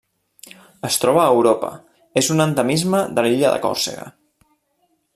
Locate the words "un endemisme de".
2.37-3.29